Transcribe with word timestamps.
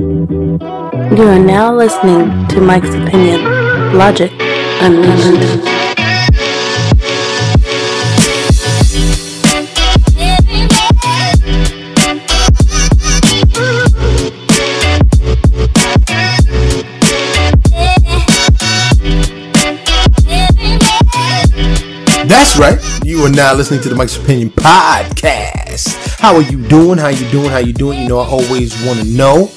You 0.00 1.24
are 1.28 1.38
now 1.38 1.76
listening 1.76 2.48
to 2.48 2.60
Mike's 2.62 2.88
Opinion 2.88 3.44
Logic 3.98 4.32
Unleashed. 4.80 5.60
That's 22.26 22.56
right. 22.56 22.78
You 23.04 23.22
are 23.26 23.28
now 23.28 23.52
listening 23.52 23.82
to 23.82 23.90
the 23.90 23.94
Mike's 23.94 24.16
Opinion 24.16 24.48
podcast. 24.52 26.18
How 26.18 26.36
are 26.36 26.42
you 26.42 26.66
doing? 26.68 26.96
How 26.96 27.08
you 27.08 27.28
doing? 27.30 27.50
How 27.50 27.58
you 27.58 27.74
doing? 27.74 28.00
You 28.00 28.08
know, 28.08 28.20
I 28.20 28.26
always 28.26 28.82
want 28.86 29.00
to 29.00 29.04
know. 29.04 29.50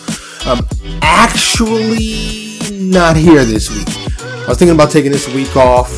I'm 0.46 0.66
actually 1.02 2.60
not 2.72 3.16
here 3.16 3.46
this 3.46 3.70
week. 3.70 3.88
I 4.20 4.48
was 4.50 4.58
thinking 4.58 4.76
about 4.76 4.92
taking 4.92 5.12
this 5.12 5.34
week 5.34 5.56
off, 5.56 5.90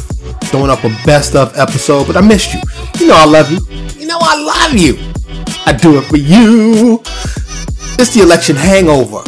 throwing 0.46 0.70
up 0.70 0.84
a 0.84 0.90
best 1.04 1.36
of 1.36 1.58
episode, 1.58 2.06
but 2.06 2.16
I 2.16 2.22
missed 2.22 2.54
you. 2.54 2.62
You 3.00 3.08
know 3.08 3.16
I 3.16 3.26
love 3.26 3.52
you. 3.52 3.60
You 4.00 4.06
know 4.06 4.20
I 4.22 4.68
love 4.70 4.74
you. 4.74 4.98
I 5.66 5.74
do 5.74 5.98
it 5.98 6.04
for 6.04 6.18
you. 6.18 7.02
It's 7.98 8.14
the 8.14 8.22
election 8.22 8.56
hangover. 8.56 9.24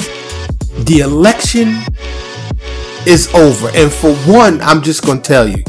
The 0.83 0.99
election 0.99 1.79
is 3.07 3.33
over. 3.33 3.69
And 3.73 3.91
for 3.91 4.13
one, 4.31 4.61
I'm 4.61 4.83
just 4.83 5.03
going 5.03 5.21
to 5.23 5.27
tell 5.27 5.47
you, 5.47 5.63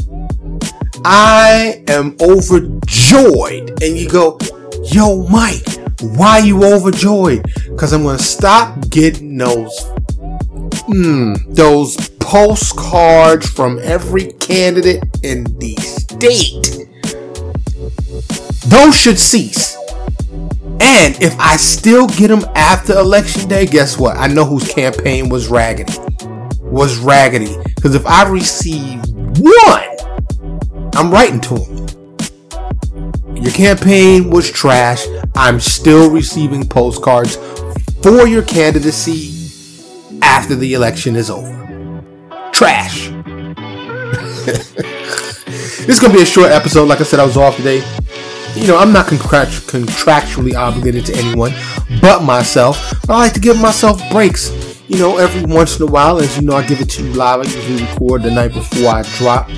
I 1.03 1.83
am 1.87 2.15
overjoyed. 2.21 3.81
And 3.81 3.97
you 3.97 4.07
go, 4.07 4.37
yo, 4.83 5.27
Mike, 5.27 5.78
why 6.01 6.39
you 6.39 6.63
overjoyed? 6.63 7.43
Because 7.69 7.93
I'm 7.93 8.03
to 8.03 8.17
stop 8.19 8.89
getting 8.89 9.37
those, 9.37 9.77
hmm, 10.87 11.33
those 11.49 12.09
postcards 12.19 13.49
from 13.49 13.79
every 13.83 14.31
candidate 14.33 15.03
in 15.23 15.43
the 15.59 15.75
state. 15.77 16.87
Those 18.67 18.95
should 18.95 19.19
cease. 19.19 19.75
And 20.81 21.21
if 21.21 21.37
I 21.39 21.57
still 21.57 22.07
get 22.07 22.29
them 22.29 22.45
after 22.55 22.97
election 22.97 23.49
day, 23.49 23.65
guess 23.65 23.97
what? 23.97 24.15
I 24.17 24.27
know 24.27 24.45
whose 24.45 24.71
campaign 24.71 25.29
was 25.29 25.47
raggedy. 25.47 25.93
Was 26.61 26.97
raggedy. 26.99 27.55
Because 27.75 27.95
if 27.95 28.05
I 28.05 28.27
receive 28.29 29.01
one, 29.39 29.97
I'm 30.93 31.11
writing 31.11 31.41
to 31.41 31.55
him. 31.55 31.79
Your 33.35 33.53
campaign 33.53 34.29
was 34.29 34.49
trash. 34.51 35.05
I'm 35.41 35.61
still 35.61 36.11
receiving 36.11 36.67
postcards 36.67 37.37
for 38.03 38.27
your 38.27 38.43
candidacy 38.43 39.31
after 40.21 40.53
the 40.53 40.73
election 40.73 41.15
is 41.15 41.29
over. 41.29 42.03
Trash. 42.51 43.07
this 44.45 45.87
is 45.87 45.99
going 46.01 46.11
to 46.11 46.17
be 46.17 46.23
a 46.23 46.25
short 46.25 46.51
episode. 46.51 46.89
Like 46.89 46.99
I 46.99 47.03
said, 47.03 47.21
I 47.21 47.25
was 47.25 47.37
off 47.37 47.55
today. 47.55 47.77
You 48.53 48.67
know, 48.67 48.77
I'm 48.77 48.91
not 48.91 49.05
contractually 49.05 50.55
obligated 50.55 51.05
to 51.05 51.15
anyone 51.15 51.53
but 52.01 52.21
myself. 52.21 53.09
I 53.09 53.17
like 53.17 53.33
to 53.33 53.39
give 53.39 53.61
myself 53.61 54.01
breaks. 54.11 54.51
You 54.89 54.97
know, 54.97 55.19
every 55.19 55.45
once 55.45 55.79
in 55.79 55.87
a 55.87 55.89
while, 55.89 56.19
as 56.19 56.35
you 56.37 56.45
know, 56.45 56.57
I 56.57 56.67
give 56.67 56.81
it 56.81 56.89
to 56.89 57.03
you 57.03 57.13
live. 57.13 57.39
I 57.39 57.43
usually 57.43 57.85
record 57.85 58.23
the 58.23 58.31
night 58.31 58.51
before 58.51 58.89
I 58.89 59.03
drop. 59.17 59.49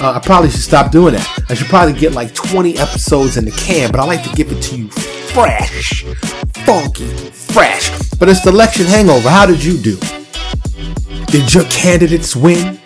Uh, 0.00 0.12
I 0.12 0.20
probably 0.20 0.50
should 0.50 0.60
stop 0.60 0.90
doing 0.90 1.14
that. 1.14 1.44
I 1.48 1.54
should 1.54 1.68
probably 1.68 1.92
get 1.92 2.12
like 2.12 2.34
20 2.34 2.78
episodes 2.78 3.36
in 3.36 3.44
the 3.44 3.50
can, 3.52 3.90
but 3.90 4.00
I 4.00 4.04
like 4.04 4.22
to 4.24 4.34
give 4.34 4.50
it 4.50 4.60
to 4.62 4.76
you 4.76 4.88
fresh, 4.88 6.04
funky, 6.64 7.06
fresh. 7.30 7.90
But 8.18 8.28
it's 8.28 8.42
the 8.42 8.50
election 8.50 8.86
hangover. 8.86 9.28
How 9.28 9.46
did 9.46 9.62
you 9.62 9.78
do? 9.78 9.96
Did 11.26 11.52
your 11.54 11.64
candidates 11.64 12.34
win? 12.34 12.80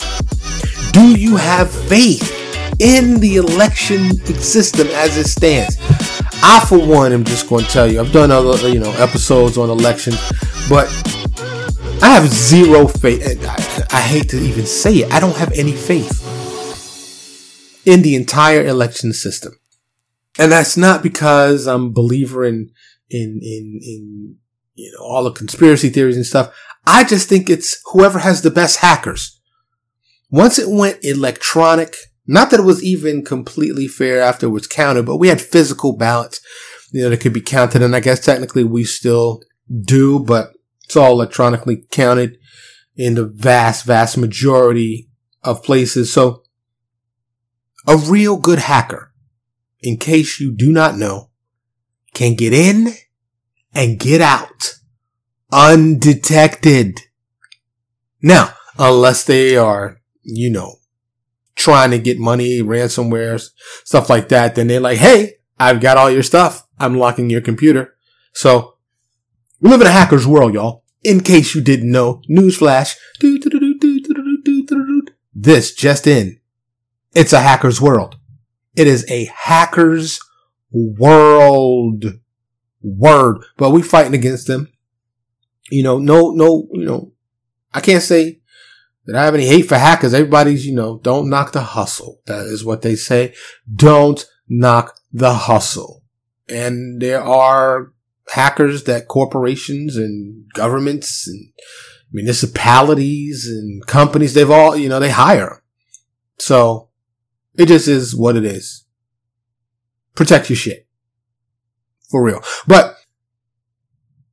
Do 0.92 1.18
you 1.18 1.36
have 1.36 1.70
faith 1.70 2.32
in 2.80 3.20
the 3.20 3.36
election 3.36 4.16
system 4.36 4.88
as 4.88 5.16
it 5.16 5.26
stands? 5.26 5.76
I, 6.42 6.64
for 6.68 6.78
one, 6.78 7.12
am 7.12 7.24
just 7.24 7.48
going 7.48 7.64
to 7.64 7.70
tell 7.70 7.90
you. 7.90 8.00
I've 8.00 8.12
done 8.12 8.30
other, 8.30 8.68
you 8.68 8.78
know, 8.78 8.92
episodes 8.92 9.58
on 9.58 9.70
elections, 9.70 10.18
but 10.68 10.86
I 12.02 12.08
have 12.10 12.26
zero 12.28 12.86
faith. 12.86 13.44
I, 13.44 13.96
I 13.96 14.00
hate 14.00 14.28
to 14.30 14.38
even 14.38 14.66
say 14.66 14.96
it. 14.96 15.12
I 15.12 15.20
don't 15.20 15.36
have 15.36 15.52
any 15.52 15.72
faith 15.72 16.25
in 17.86 18.02
the 18.02 18.16
entire 18.16 18.66
election 18.66 19.14
system. 19.14 19.58
And 20.38 20.52
that's 20.52 20.76
not 20.76 21.02
because 21.02 21.66
I'm 21.66 21.86
a 21.86 21.90
believer 21.90 22.44
in, 22.44 22.70
in, 23.08 23.40
in, 23.42 23.80
in, 23.82 24.36
you 24.74 24.92
know, 24.92 25.04
all 25.04 25.24
the 25.24 25.30
conspiracy 25.30 25.88
theories 25.88 26.16
and 26.16 26.26
stuff. 26.26 26.54
I 26.86 27.04
just 27.04 27.28
think 27.28 27.48
it's 27.48 27.80
whoever 27.92 28.18
has 28.18 28.42
the 28.42 28.50
best 28.50 28.80
hackers. 28.80 29.40
Once 30.30 30.58
it 30.58 30.68
went 30.68 31.02
electronic, 31.02 31.96
not 32.26 32.50
that 32.50 32.60
it 32.60 32.64
was 32.64 32.82
even 32.82 33.24
completely 33.24 33.86
fair 33.86 34.20
after 34.20 34.46
it 34.46 34.50
was 34.50 34.66
counted, 34.66 35.06
but 35.06 35.16
we 35.16 35.28
had 35.28 35.40
physical 35.40 35.96
ballots, 35.96 36.40
you 36.92 37.02
know, 37.02 37.10
that 37.10 37.20
could 37.20 37.32
be 37.32 37.40
counted. 37.40 37.82
And 37.82 37.94
I 37.94 38.00
guess 38.00 38.20
technically 38.20 38.64
we 38.64 38.84
still 38.84 39.40
do, 39.84 40.18
but 40.18 40.52
it's 40.84 40.96
all 40.96 41.12
electronically 41.12 41.84
counted 41.90 42.36
in 42.96 43.14
the 43.14 43.24
vast, 43.24 43.84
vast 43.84 44.18
majority 44.18 45.08
of 45.44 45.62
places. 45.62 46.12
So 46.12 46.42
a 47.86 47.96
real 47.96 48.36
good 48.36 48.58
hacker, 48.58 49.12
in 49.80 49.96
case 49.96 50.40
you 50.40 50.52
do 50.52 50.72
not 50.72 50.96
know, 50.96 51.30
can 52.14 52.34
get 52.34 52.52
in 52.52 52.94
and 53.74 53.98
get 53.98 54.20
out 54.20 54.76
undetected. 55.52 57.00
Now, 58.22 58.54
unless 58.78 59.24
they 59.24 59.56
are, 59.56 60.00
you 60.22 60.50
know, 60.50 60.76
trying 61.54 61.90
to 61.90 61.98
get 61.98 62.18
money, 62.18 62.60
ransomware, 62.60 63.42
stuff 63.84 64.10
like 64.10 64.28
that, 64.28 64.54
then 64.54 64.66
they're 64.66 64.80
like, 64.80 64.98
Hey, 64.98 65.34
I've 65.58 65.80
got 65.80 65.96
all 65.96 66.10
your 66.10 66.22
stuff. 66.22 66.66
I'm 66.78 66.98
locking 66.98 67.30
your 67.30 67.40
computer. 67.40 67.94
So 68.34 68.76
we 69.60 69.70
live 69.70 69.80
in 69.80 69.86
a 69.86 69.90
hacker's 69.90 70.26
world, 70.26 70.54
y'all. 70.54 70.84
In 71.02 71.20
case 71.20 71.54
you 71.54 71.62
didn't 71.62 71.90
know, 71.90 72.20
newsflash. 72.28 72.96
This 75.34 75.74
just 75.74 76.06
in. 76.06 76.40
It's 77.16 77.32
a 77.32 77.40
hacker's 77.40 77.80
world. 77.80 78.18
It 78.76 78.86
is 78.86 79.10
a 79.10 79.24
hacker's 79.34 80.20
world. 80.70 82.04
Word. 82.82 83.38
But 83.56 83.70
we 83.70 83.82
fighting 83.82 84.14
against 84.14 84.46
them. 84.46 84.70
You 85.70 85.82
know, 85.82 85.98
no, 85.98 86.30
no, 86.30 86.68
you 86.72 86.84
know, 86.84 87.12
I 87.72 87.80
can't 87.80 88.02
say 88.02 88.40
that 89.06 89.16
I 89.16 89.24
have 89.24 89.34
any 89.34 89.46
hate 89.46 89.62
for 89.62 89.78
hackers. 89.78 90.14
Everybody's, 90.14 90.66
you 90.66 90.74
know, 90.74 91.00
don't 91.02 91.30
knock 91.30 91.52
the 91.52 91.62
hustle. 91.62 92.20
That 92.26 92.46
is 92.46 92.64
what 92.64 92.82
they 92.82 92.94
say. 92.94 93.34
Don't 93.74 94.24
knock 94.46 94.94
the 95.12 95.32
hustle. 95.32 96.04
And 96.48 97.00
there 97.00 97.22
are 97.22 97.92
hackers 98.28 98.84
that 98.84 99.08
corporations 99.08 99.96
and 99.96 100.44
governments 100.52 101.26
and 101.26 101.48
municipalities 102.12 103.48
and 103.48 103.84
companies, 103.86 104.34
they've 104.34 104.50
all, 104.50 104.76
you 104.76 104.88
know, 104.88 105.00
they 105.00 105.10
hire. 105.10 105.62
So 106.38 106.85
it 107.58 107.66
just 107.66 107.88
is 107.88 108.14
what 108.14 108.36
it 108.36 108.44
is. 108.44 108.84
Protect 110.14 110.48
your 110.48 110.56
shit. 110.56 110.86
For 112.10 112.22
real. 112.22 112.42
But 112.66 112.96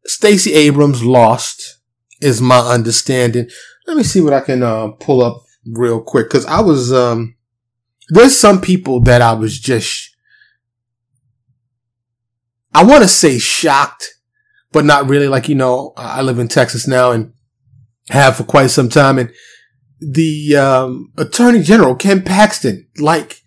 Stacey 0.06 0.54
Abrams 0.54 1.04
lost 1.04 1.80
is 2.22 2.42
my 2.42 2.60
understanding. 2.60 3.50
Let 3.88 3.98
me 3.98 4.04
see 4.04 4.22
what 4.22 4.34
I 4.34 4.42
can 4.42 4.64
uh, 4.64 4.90
pull 5.00 5.24
up 5.24 5.44
real 5.66 6.02
quick 6.02 6.28
because 6.28 6.46
I 6.46 6.60
was 6.60 6.92
um 6.92 7.36
there's 8.10 8.38
some 8.38 8.60
people 8.60 9.00
that 9.02 9.22
I 9.22 9.34
was 9.34 9.60
just 9.60 10.14
I 12.74 12.84
want 12.84 13.04
to 13.04 13.08
say 13.08 13.38
shocked, 13.38 14.16
but 14.72 14.84
not 14.84 15.08
really. 15.08 15.28
Like 15.28 15.48
you 15.48 15.56
know, 15.56 15.94
I 15.96 16.22
live 16.22 16.40
in 16.40 16.48
Texas 16.48 16.88
now 16.88 17.12
and 17.12 17.34
have 18.10 18.38
for 18.38 18.44
quite 18.44 18.72
some 18.72 18.90
time, 18.90 19.20
and 19.20 19.32
the 20.12 20.56
um, 20.56 21.12
Attorney 21.18 21.62
General 21.62 21.96
Ken 21.96 22.22
Paxton, 22.22 22.88
like 22.98 23.42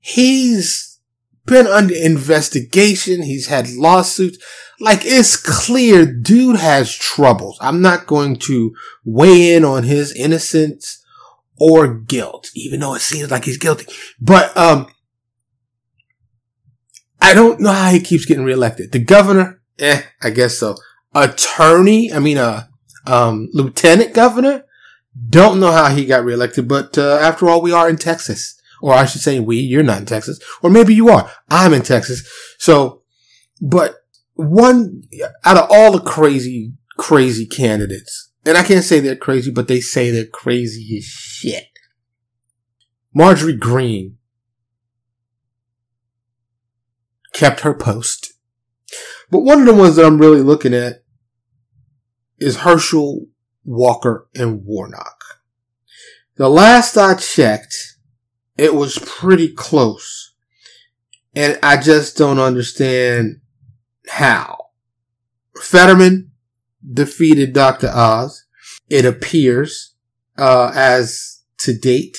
he's 0.00 0.98
been 1.46 1.66
under 1.66 1.94
investigation. 1.94 3.22
He's 3.22 3.46
had 3.48 3.70
lawsuits. 3.70 4.38
Like 4.78 5.00
it's 5.04 5.36
clear 5.36 6.06
dude 6.06 6.56
has 6.56 6.94
troubles. 6.94 7.58
I'm 7.60 7.82
not 7.82 8.06
going 8.06 8.36
to 8.40 8.74
weigh 9.04 9.54
in 9.54 9.64
on 9.64 9.82
his 9.82 10.12
innocence 10.12 11.04
or 11.58 11.94
guilt, 11.94 12.50
even 12.54 12.80
though 12.80 12.94
it 12.94 13.02
seems 13.02 13.30
like 13.30 13.44
he's 13.44 13.58
guilty. 13.58 13.86
But, 14.20 14.56
um, 14.56 14.86
I 17.20 17.34
don't 17.34 17.60
know 17.60 17.72
how 17.72 17.90
he 17.90 18.00
keeps 18.00 18.24
getting 18.24 18.44
reelected. 18.44 18.92
The 18.92 18.98
governor, 18.98 19.60
eh, 19.78 20.02
I 20.22 20.30
guess 20.30 20.56
so. 20.56 20.76
Attorney, 21.14 22.10
I 22.10 22.18
mean, 22.18 22.38
uh, 22.38 22.66
um, 23.06 23.50
lieutenant 23.52 24.14
governor, 24.14 24.64
don't 25.28 25.60
know 25.60 25.72
how 25.72 25.88
he 25.88 26.06
got 26.06 26.24
reelected, 26.24 26.68
but, 26.68 26.96
uh, 26.96 27.18
after 27.20 27.48
all, 27.48 27.60
we 27.60 27.72
are 27.72 27.88
in 27.88 27.96
Texas. 27.96 28.56
Or 28.82 28.94
I 28.94 29.04
should 29.04 29.20
say 29.20 29.40
we, 29.40 29.58
you're 29.58 29.82
not 29.82 29.98
in 29.98 30.06
Texas. 30.06 30.40
Or 30.62 30.70
maybe 30.70 30.94
you 30.94 31.10
are. 31.10 31.30
I'm 31.50 31.74
in 31.74 31.82
Texas. 31.82 32.26
So, 32.58 33.02
but 33.60 33.96
one, 34.34 35.02
out 35.44 35.58
of 35.58 35.68
all 35.70 35.92
the 35.92 36.00
crazy, 36.00 36.72
crazy 36.96 37.46
candidates. 37.46 38.30
And 38.46 38.56
I 38.56 38.62
can't 38.62 38.84
say 38.84 39.00
they're 39.00 39.16
crazy, 39.16 39.50
but 39.50 39.68
they 39.68 39.80
say 39.80 40.10
they're 40.10 40.24
crazy 40.24 40.96
as 40.96 41.04
shit. 41.04 41.66
Marjorie 43.12 43.56
Greene 43.56 44.16
kept 47.34 47.60
her 47.60 47.74
post. 47.74 48.32
But 49.30 49.40
one 49.40 49.60
of 49.60 49.66
the 49.66 49.74
ones 49.74 49.96
that 49.96 50.06
I'm 50.06 50.18
really 50.18 50.40
looking 50.40 50.72
at 50.72 51.04
is 52.38 52.58
Herschel 52.58 53.26
Walker 53.64 54.28
and 54.34 54.64
Warnock. 54.64 55.24
The 56.36 56.48
last 56.48 56.96
I 56.96 57.14
checked, 57.14 57.96
it 58.56 58.74
was 58.74 58.98
pretty 58.98 59.52
close. 59.52 60.34
And 61.34 61.58
I 61.62 61.80
just 61.80 62.16
don't 62.16 62.38
understand 62.38 63.40
how. 64.08 64.70
Fetterman 65.60 66.30
defeated 66.92 67.52
Dr. 67.52 67.88
Oz. 67.88 68.44
It 68.88 69.04
appears, 69.04 69.94
uh, 70.36 70.72
as 70.74 71.42
to 71.58 71.76
date. 71.76 72.16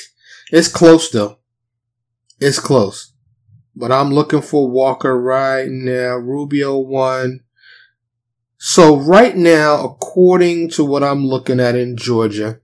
It's 0.51 0.67
close 0.67 1.09
though. 1.09 1.39
It's 2.39 2.59
close. 2.59 3.13
But 3.75 3.91
I'm 3.91 4.13
looking 4.13 4.41
for 4.41 4.69
Walker 4.69 5.19
right 5.19 5.69
now. 5.69 6.15
Rubio 6.15 6.77
won. 6.77 7.41
So 8.63 8.95
right 8.95 9.35
now, 9.35 9.83
according 9.83 10.69
to 10.73 10.85
what 10.85 11.03
I'm 11.03 11.25
looking 11.25 11.59
at 11.59 11.75
in 11.75 11.97
Georgia, 11.97 12.59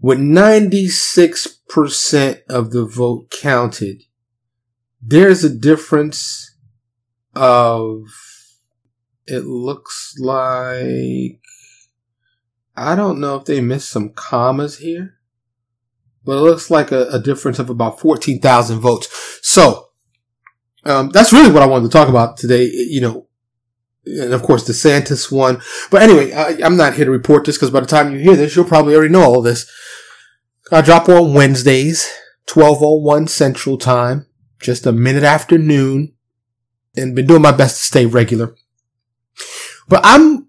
with 0.00 0.18
96% 0.18 2.40
of 2.48 2.72
the 2.72 2.84
vote 2.84 3.30
counted, 3.30 4.02
there's 5.00 5.44
a 5.44 5.54
difference 5.54 6.56
of, 7.36 8.08
it 9.28 9.44
looks 9.44 10.16
like, 10.18 11.38
I 12.76 12.96
don't 12.96 13.20
know 13.20 13.36
if 13.36 13.44
they 13.44 13.60
missed 13.60 13.88
some 13.88 14.08
commas 14.08 14.78
here, 14.78 15.14
but 16.24 16.38
it 16.38 16.40
looks 16.40 16.72
like 16.72 16.90
a, 16.90 17.06
a 17.10 17.20
difference 17.20 17.60
of 17.60 17.70
about 17.70 18.00
14,000 18.00 18.80
votes. 18.80 19.38
So, 19.42 19.90
um, 20.84 21.10
that's 21.10 21.32
really 21.32 21.52
what 21.52 21.62
I 21.62 21.66
wanted 21.66 21.84
to 21.84 21.92
talk 21.92 22.08
about 22.08 22.36
today. 22.36 22.64
You 22.64 23.00
know, 23.00 23.27
and 24.20 24.32
of 24.32 24.42
course 24.42 24.68
DeSantis 24.68 25.30
won. 25.30 25.60
But 25.90 26.02
anyway, 26.02 26.32
I, 26.32 26.66
am 26.66 26.76
not 26.76 26.94
here 26.94 27.04
to 27.04 27.10
report 27.10 27.44
this 27.44 27.56
because 27.56 27.70
by 27.70 27.80
the 27.80 27.86
time 27.86 28.12
you 28.12 28.18
hear 28.18 28.36
this, 28.36 28.56
you'll 28.56 28.64
probably 28.64 28.94
already 28.94 29.12
know 29.12 29.22
all 29.22 29.42
this. 29.42 29.70
I 30.70 30.82
drop 30.82 31.08
on 31.08 31.34
Wednesdays, 31.34 32.10
1201 32.52 33.28
Central 33.28 33.78
Time, 33.78 34.26
just 34.60 34.86
a 34.86 34.92
minute 34.92 35.22
after 35.22 35.58
noon, 35.58 36.14
and 36.96 37.14
been 37.14 37.26
doing 37.26 37.42
my 37.42 37.52
best 37.52 37.76
to 37.76 37.82
stay 37.84 38.06
regular. 38.06 38.54
But 39.88 40.02
I'm, 40.04 40.48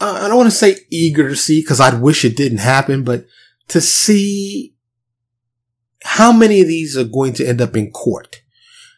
I 0.00 0.28
don't 0.28 0.36
want 0.36 0.50
to 0.50 0.56
say 0.56 0.76
eager 0.90 1.28
to 1.28 1.36
see 1.36 1.60
because 1.60 1.80
I'd 1.80 2.02
wish 2.02 2.24
it 2.24 2.36
didn't 2.36 2.58
happen, 2.58 3.04
but 3.04 3.26
to 3.68 3.80
see 3.80 4.74
how 6.02 6.32
many 6.32 6.60
of 6.60 6.68
these 6.68 6.96
are 6.96 7.04
going 7.04 7.32
to 7.34 7.46
end 7.46 7.60
up 7.60 7.76
in 7.76 7.90
court. 7.90 8.42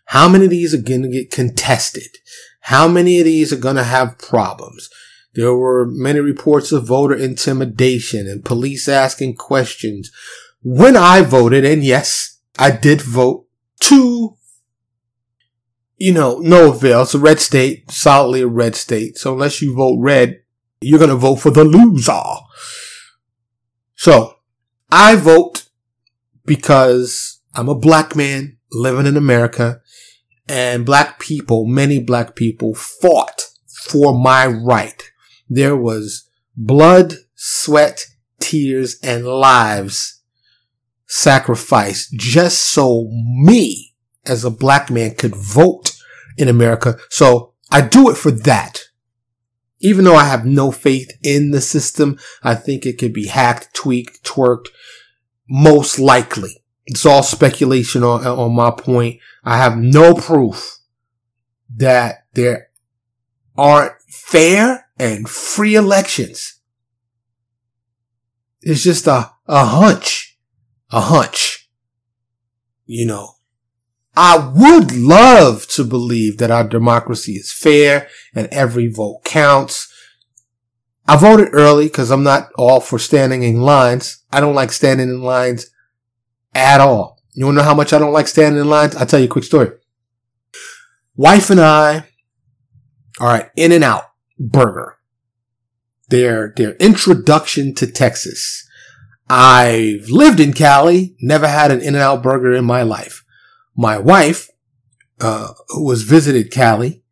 How 0.07 0.29
many 0.29 0.45
of 0.45 0.51
these 0.51 0.75
are 0.75 0.83
going 0.83 1.03
to 1.03 1.09
get 1.09 1.31
contested? 1.31 2.19
How 2.63 2.89
many 2.89 3.19
of 3.19 3.25
these 3.25 3.53
are 3.53 3.57
going 3.57 3.77
to 3.77 3.85
have 3.85 4.19
problems? 4.19 4.89
There 5.35 5.55
were 5.55 5.87
many 5.87 6.21
reports 6.21 6.73
of 6.73 6.87
voter 6.87 7.15
intimidation 7.15 8.29
and 8.29 8.45
police 8.45 8.89
asking 8.89 9.37
questions. 9.37 10.11
When 10.63 10.97
I 10.97 11.23
voted, 11.23 11.65
and 11.65 11.83
yes, 11.83 12.39
I 12.59 12.71
did 12.71 13.03
vote 13.03 13.47
to, 13.81 14.37
you 15.97 16.13
know, 16.13 16.39
no 16.39 16.71
avail. 16.71 17.03
It's 17.03 17.15
a 17.15 17.19
red 17.19 17.41
state, 17.41 17.91
solidly 17.91 18.43
a 18.43 18.47
red 18.47 18.77
state. 18.77 19.19
So 19.19 19.33
unless 19.33 19.61
you 19.61 19.75
vote 19.75 19.99
red, 19.99 20.43
you're 20.81 20.99
going 20.99 21.11
to 21.11 21.17
vote 21.17 21.37
for 21.37 21.51
the 21.51 21.65
loser. 21.65 22.23
So 23.97 24.37
I 24.91 25.17
vote 25.17 25.65
because 26.45 27.41
I'm 27.55 27.69
a 27.69 27.75
black 27.75 28.15
man 28.15 28.59
living 28.71 29.07
in 29.07 29.17
America 29.17 29.82
and 30.53 30.85
black 30.85 31.19
people, 31.19 31.65
many 31.65 31.99
black 31.99 32.37
people 32.37 32.75
fought 32.75 33.41
for 33.89 34.13
my 34.13 34.47
right. 34.47 35.03
There 35.49 35.75
was 35.75 36.29
blood, 36.55 37.15
sweat, 37.35 38.05
tears, 38.39 38.99
and 39.03 39.27
lives 39.27 40.21
sacrificed 41.07 42.13
just 42.19 42.65
so 42.65 43.09
me 43.11 43.95
as 44.27 44.45
a 44.45 44.51
black 44.51 44.91
man 44.91 45.15
could 45.15 45.35
vote 45.35 45.93
in 46.37 46.49
America. 46.49 46.99
So 47.09 47.55
I 47.71 47.81
do 47.81 48.11
it 48.11 48.19
for 48.19 48.31
that. 48.31 48.83
Even 49.81 50.05
though 50.05 50.17
I 50.17 50.25
have 50.25 50.45
no 50.45 50.71
faith 50.71 51.11
in 51.23 51.53
the 51.53 51.63
system, 51.63 52.19
I 52.43 52.57
think 52.57 52.85
it 52.85 52.99
could 52.99 53.15
be 53.15 53.29
hacked, 53.29 53.75
tweaked, 53.75 54.23
twerked, 54.23 54.69
most 55.49 55.99
likely. 55.99 56.62
It's 56.93 57.07
all 57.07 57.23
speculation 57.23 58.03
on, 58.03 58.27
on 58.27 58.55
my 58.55 58.71
point. 58.71 59.19
I 59.43 59.57
have 59.57 59.79
no 59.79 60.13
proof 60.13 60.77
that 61.75 62.27
there 62.35 62.69
aren't 63.57 63.95
fair 64.11 64.89
and 64.99 65.27
free 65.27 65.75
elections. 65.75 66.61
It's 68.61 68.83
just 68.83 69.07
a, 69.07 69.31
a 69.47 69.65
hunch, 69.65 70.39
a 70.91 71.01
hunch. 71.01 71.71
You 72.85 73.07
know, 73.07 73.37
I 74.15 74.53
would 74.55 74.95
love 74.95 75.67
to 75.69 75.85
believe 75.85 76.37
that 76.37 76.51
our 76.51 76.69
democracy 76.69 77.37
is 77.37 77.51
fair 77.51 78.07
and 78.35 78.49
every 78.49 78.89
vote 78.89 79.25
counts. 79.25 79.91
I 81.09 81.17
voted 81.17 81.55
early 81.55 81.87
because 81.87 82.11
I'm 82.11 82.23
not 82.23 82.51
all 82.59 82.81
for 82.81 82.99
standing 82.99 83.45
in 83.45 83.63
lines. 83.63 84.23
I 84.31 84.41
don't 84.41 84.55
like 84.55 84.73
standing 84.73 85.09
in 85.09 85.23
lines 85.23 85.72
at 86.55 86.81
all. 86.81 87.19
You 87.35 87.47
want 87.47 87.57
to 87.57 87.63
know 87.63 87.69
how 87.69 87.75
much 87.75 87.93
I 87.93 87.99
don't 87.99 88.13
like 88.13 88.29
standing 88.29 88.61
in 88.61 88.69
lines? 88.69 88.95
I'll 88.95 89.07
tell 89.07 89.21
you 89.21 89.27
a 89.27 89.29
quick 89.29 89.45
story. 89.45 89.71
Wife 91.17 91.51
and 91.51 91.61
I 91.61 92.05
are 93.21 93.37
at 93.37 93.53
In-N-Out 93.57 94.05
Burger. 94.39 94.99
Their, 96.09 96.53
their 96.57 96.73
introduction 96.75 97.75
to 97.77 97.87
Texas. 97.87 98.69
I've 99.29 100.11
lived 100.11 100.41
in 100.41 100.53
Cali, 100.53 101.17
never 101.21 101.49
had 101.49 101.71
an 101.71 101.81
In-N-Out 101.81 102.23
burger 102.23 102.53
in 102.53 102.67
my 102.67 102.83
life. 102.83 103.25
My 103.75 103.97
wife, 103.97 104.51
uh, 105.21 105.55
who 105.69 105.85
was 105.85 106.03
visited 106.03 106.51
Cali, 106.51 107.03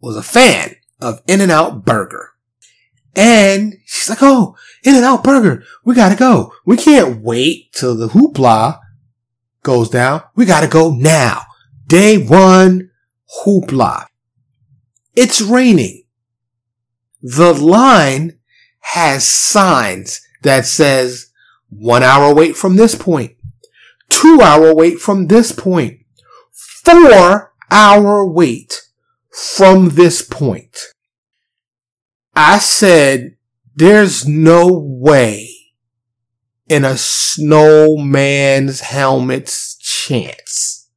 was 0.00 0.16
a 0.16 0.22
fan 0.22 0.76
of 1.00 1.20
In-N-Out 1.26 1.84
Burger. 1.84 2.30
And 3.14 3.74
she's 3.86 4.10
like, 4.10 4.22
Oh, 4.22 4.56
In-N-Out 4.84 5.24
Burger. 5.24 5.64
We 5.84 5.94
gotta 5.94 6.16
go. 6.16 6.52
We 6.64 6.76
can't 6.76 7.22
wait 7.22 7.72
till 7.72 7.96
the 7.96 8.08
hoopla 8.08 8.78
goes 9.62 9.90
down. 9.90 10.22
We 10.34 10.44
gotta 10.44 10.68
go 10.68 10.90
now. 10.90 11.42
Day 11.86 12.18
one, 12.18 12.90
hoopla. 13.44 14.06
It's 15.14 15.40
raining. 15.40 16.04
The 17.20 17.52
line 17.52 18.38
has 18.80 19.26
signs 19.26 20.20
that 20.42 20.66
says 20.66 21.30
one 21.68 22.02
hour 22.02 22.32
wait 22.32 22.56
from 22.56 22.76
this 22.76 22.94
point, 22.94 23.32
two 24.08 24.40
hour 24.40 24.74
wait 24.74 24.98
from 25.00 25.26
this 25.26 25.52
point, 25.52 25.98
four 26.52 27.52
hour 27.70 28.24
wait 28.24 28.82
from 29.30 29.90
this 29.90 30.22
point. 30.22 30.78
I 32.40 32.58
said, 32.58 33.34
there's 33.74 34.28
no 34.28 34.68
way 34.72 35.48
in 36.68 36.84
a 36.84 36.96
snowman's 36.96 38.78
helmet's 38.78 39.76
chance 39.76 40.88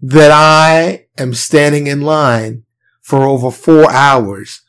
that 0.00 0.30
I 0.30 1.06
am 1.18 1.34
standing 1.34 1.88
in 1.88 2.00
line 2.02 2.62
for 3.02 3.24
over 3.24 3.50
four 3.50 3.90
hours 3.90 4.60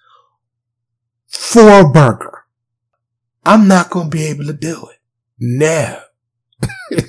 for 1.27 1.81
a 1.81 1.87
burger. 1.87 2.45
I'm 3.45 3.67
not 3.67 3.91
going 3.91 4.09
to 4.09 4.17
be 4.17 4.25
able 4.25 4.45
to 4.45 4.53
do 4.53 4.87
it. 4.91 4.99
No. 5.39 6.01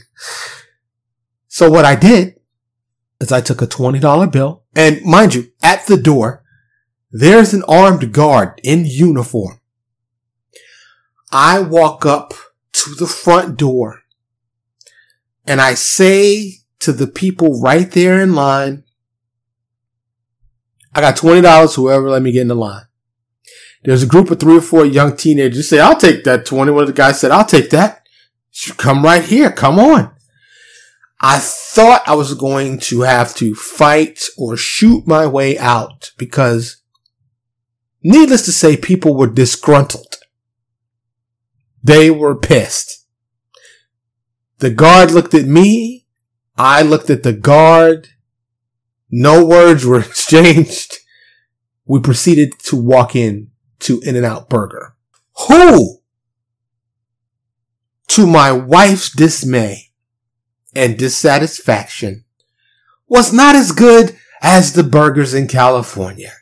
so 1.49 1.71
what 1.71 1.87
I 1.87 1.95
did 1.95 2.39
is 3.19 3.33
I 3.33 3.41
took 3.41 3.63
a 3.63 3.67
$20 3.67 4.31
bill 4.31 4.65
and 4.77 5.03
mind 5.07 5.35
you, 5.35 5.53
at 5.63 5.87
the 5.87 5.97
door, 5.97 6.42
there's 7.13 7.53
an 7.53 7.63
armed 7.69 8.13
guard 8.13 8.61
in 8.65 8.87
uniform. 8.87 9.61
I 11.31 11.61
walk 11.61 12.07
up 12.07 12.33
to 12.73 12.95
the 12.95 13.07
front 13.07 13.59
door 13.59 14.01
and 15.47 15.61
I 15.61 15.75
say 15.75 16.55
to 16.81 16.93
the 16.93 17.07
people 17.07 17.61
right 17.61 17.91
there 17.91 18.21
in 18.21 18.35
line, 18.35 18.85
I 20.95 21.01
got 21.01 21.17
$20, 21.17 21.77
whoever 21.77 22.11
let 22.11 22.23
me 22.23 22.33
get 22.33 22.43
in 22.43 22.49
the 22.49 22.55
line. 22.55 22.85
There's 23.85 24.03
a 24.03 24.07
group 24.07 24.31
of 24.31 24.41
three 24.41 24.59
or 24.59 24.63
four 24.63 24.87
young 24.87 25.17
teenagers 25.17 25.69
say, 25.69 25.81
I'll 25.81 25.97
take 25.97 26.25
that 26.25 26.47
20. 26.47 26.71
One 26.71 26.83
of 26.83 26.87
the 26.87 26.93
guys 26.93 27.21
said, 27.21 27.31
I'll 27.31 27.45
take 27.45 27.71
that. 27.71 28.07
Come 28.77 29.03
right 29.03 29.25
here. 29.25 29.51
Come 29.51 29.79
on. 29.79 30.15
I 31.21 31.39
thought 31.39 32.03
I 32.07 32.15
was 32.15 32.35
going 32.35 32.79
to 32.81 33.03
have 33.03 33.35
to 33.37 33.55
fight 33.55 34.21
or 34.37 34.57
shoot 34.57 35.07
my 35.07 35.27
way 35.27 35.59
out 35.59 36.13
because 36.19 36.82
Needless 38.03 38.45
to 38.47 38.53
say, 38.53 38.77
people 38.77 39.15
were 39.15 39.29
disgruntled. 39.29 40.17
They 41.83 42.11
were 42.11 42.35
pissed. 42.35 43.07
The 44.59 44.71
guard 44.71 45.11
looked 45.11 45.35
at 45.35 45.47
me. 45.47 46.07
I 46.57 46.83
looked 46.83 47.11
at 47.11 47.23
the 47.23 47.33
guard. 47.33 48.09
No 49.11 49.45
words 49.45 49.85
were 49.85 50.01
exchanged. 50.09 50.99
We 51.85 52.01
proceeded 52.01 52.59
to 52.61 52.77
walk 52.77 53.17
in 53.17 53.51
to 53.81 54.01
In-N-Out 54.01 54.49
Burger. 54.49 54.95
Who, 55.49 55.99
to 58.09 58.27
my 58.27 58.53
wife's 58.53 59.11
dismay 59.11 59.91
and 60.75 60.97
dissatisfaction, 60.97 62.25
was 63.09 63.33
not 63.33 63.57
as 63.57 63.73
good 63.73 64.17
as 64.41 64.73
the 64.73 64.85
burgers 64.85 65.35
in 65.35 65.49
California. 65.49 66.33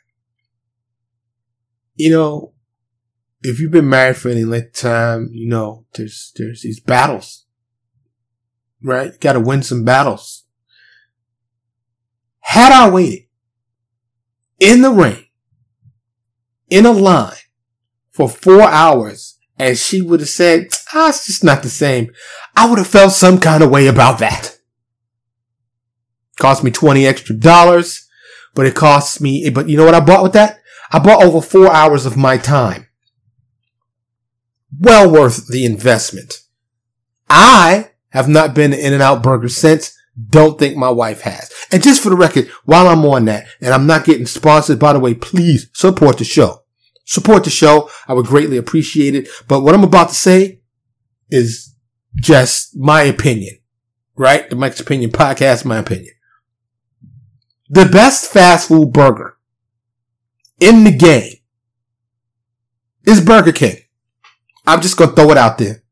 You 2.00 2.08
know, 2.08 2.54
if 3.42 3.60
you've 3.60 3.72
been 3.72 3.90
married 3.90 4.16
for 4.16 4.30
any 4.30 4.42
length 4.42 4.68
of 4.68 4.90
time, 4.90 5.28
you 5.32 5.46
know, 5.46 5.84
there's, 5.92 6.32
there's 6.34 6.62
these 6.62 6.80
battles, 6.80 7.44
right? 8.82 9.12
You 9.12 9.18
Got 9.18 9.34
to 9.34 9.40
win 9.40 9.62
some 9.62 9.84
battles. 9.84 10.46
Had 12.38 12.72
I 12.72 12.88
waited 12.88 13.26
in 14.58 14.80
the 14.80 14.90
rain, 14.90 15.26
in 16.70 16.86
a 16.86 16.90
line 16.90 17.36
for 18.08 18.30
four 18.30 18.62
hours, 18.62 19.38
and 19.58 19.76
she 19.76 20.00
would 20.00 20.20
have 20.20 20.30
said, 20.30 20.68
ah, 20.94 21.10
it's 21.10 21.26
just 21.26 21.44
not 21.44 21.62
the 21.62 21.68
same, 21.68 22.10
I 22.56 22.66
would 22.66 22.78
have 22.78 22.88
felt 22.88 23.12
some 23.12 23.38
kind 23.38 23.62
of 23.62 23.68
way 23.68 23.88
about 23.88 24.20
that. 24.20 24.56
Cost 26.38 26.64
me 26.64 26.70
20 26.70 27.06
extra 27.06 27.36
dollars, 27.36 28.08
but 28.54 28.64
it 28.64 28.74
costs 28.74 29.20
me, 29.20 29.50
but 29.50 29.68
you 29.68 29.76
know 29.76 29.84
what 29.84 29.94
I 29.94 30.00
bought 30.00 30.22
with 30.22 30.32
that? 30.32 30.59
I 30.90 30.98
bought 30.98 31.22
over 31.22 31.40
four 31.40 31.72
hours 31.72 32.06
of 32.06 32.16
my 32.16 32.36
time 32.36 32.86
well 34.78 35.10
worth 35.10 35.48
the 35.48 35.64
investment. 35.64 36.42
I 37.28 37.90
have 38.10 38.28
not 38.28 38.54
been 38.54 38.72
In-N-Out 38.72 39.22
Burger 39.22 39.48
since. 39.48 39.96
Don't 40.28 40.58
think 40.58 40.76
my 40.76 40.90
wife 40.90 41.22
has. 41.22 41.50
And 41.70 41.82
just 41.82 42.02
for 42.02 42.10
the 42.10 42.16
record, 42.16 42.48
while 42.64 42.88
I'm 42.88 43.04
on 43.04 43.24
that, 43.26 43.46
and 43.60 43.72
I'm 43.72 43.86
not 43.86 44.04
getting 44.04 44.26
sponsored, 44.26 44.78
by 44.78 44.92
the 44.92 44.98
way, 44.98 45.14
please 45.14 45.70
support 45.72 46.18
the 46.18 46.24
show. 46.24 46.64
Support 47.06 47.44
the 47.44 47.50
show. 47.50 47.88
I 48.06 48.14
would 48.14 48.26
greatly 48.26 48.56
appreciate 48.56 49.14
it. 49.14 49.28
But 49.48 49.60
what 49.60 49.74
I'm 49.74 49.84
about 49.84 50.10
to 50.10 50.14
say 50.14 50.60
is 51.30 51.74
just 52.16 52.76
my 52.76 53.02
opinion, 53.02 53.58
right? 54.16 54.48
The 54.50 54.56
Mike's 54.56 54.80
Opinion 54.80 55.10
podcast, 55.10 55.64
my 55.64 55.78
opinion. 55.78 56.12
The 57.68 57.86
best 57.86 58.30
fast 58.30 58.68
food 58.68 58.92
burger 58.92 59.38
in 60.60 60.84
the 60.84 60.92
game 60.92 61.34
is 63.06 63.20
Burger 63.20 63.52
King. 63.52 63.76
I'm 64.66 64.80
just 64.80 64.96
gonna 64.96 65.12
throw 65.12 65.30
it 65.30 65.38
out 65.38 65.58
there. 65.58 65.82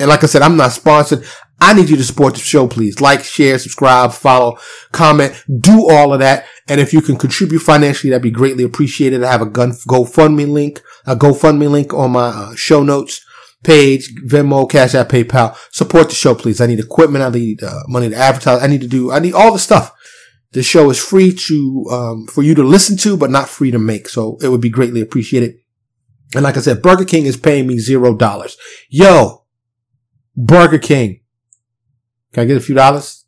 And 0.00 0.08
like 0.08 0.24
I 0.24 0.26
said, 0.26 0.42
I'm 0.42 0.56
not 0.56 0.72
sponsored. 0.72 1.24
I 1.60 1.72
need 1.72 1.88
you 1.88 1.96
to 1.96 2.04
support 2.04 2.34
the 2.34 2.40
show, 2.40 2.66
please. 2.66 3.00
Like, 3.00 3.22
share, 3.22 3.58
subscribe, 3.58 4.12
follow, 4.12 4.58
comment, 4.92 5.40
do 5.60 5.88
all 5.88 6.12
of 6.12 6.18
that. 6.18 6.46
And 6.68 6.80
if 6.80 6.92
you 6.92 7.00
can 7.00 7.16
contribute 7.16 7.60
financially, 7.60 8.10
that'd 8.10 8.22
be 8.22 8.30
greatly 8.30 8.64
appreciated. 8.64 9.22
I 9.22 9.30
have 9.30 9.40
a 9.40 9.46
GoFundMe 9.46 10.48
link, 10.48 10.82
a 11.06 11.14
GoFundMe 11.14 11.70
link 11.70 11.94
on 11.94 12.12
my 12.12 12.28
uh, 12.28 12.54
show 12.56 12.82
notes 12.82 13.24
page, 13.62 14.14
Venmo, 14.26 14.68
Cash 14.70 14.94
App, 14.94 15.08
PayPal. 15.08 15.56
Support 15.72 16.10
the 16.10 16.14
show, 16.14 16.34
please. 16.34 16.60
I 16.60 16.66
need 16.66 16.78
equipment. 16.78 17.24
I 17.24 17.30
need 17.30 17.62
uh, 17.62 17.82
money 17.88 18.10
to 18.10 18.16
advertise. 18.16 18.62
I 18.62 18.66
need 18.66 18.82
to 18.82 18.86
do. 18.86 19.10
I 19.10 19.18
need 19.18 19.34
all 19.34 19.52
the 19.52 19.58
stuff. 19.58 19.93
The 20.54 20.62
show 20.62 20.88
is 20.88 21.04
free 21.04 21.32
to 21.32 21.86
um, 21.90 22.26
for 22.26 22.42
you 22.42 22.54
to 22.54 22.62
listen 22.62 22.96
to, 22.98 23.16
but 23.16 23.30
not 23.30 23.48
free 23.48 23.72
to 23.72 23.78
make. 23.78 24.08
So 24.08 24.38
it 24.40 24.48
would 24.48 24.60
be 24.60 24.70
greatly 24.70 25.00
appreciated. 25.00 25.56
And 26.34 26.44
like 26.44 26.56
I 26.56 26.60
said, 26.60 26.80
Burger 26.80 27.04
King 27.04 27.26
is 27.26 27.36
paying 27.36 27.66
me 27.66 27.78
zero 27.78 28.16
dollars. 28.16 28.56
Yo, 28.88 29.44
Burger 30.36 30.78
King. 30.78 31.20
Can 32.32 32.44
I 32.44 32.46
get 32.46 32.56
a 32.56 32.60
few 32.60 32.74
dollars? 32.74 33.24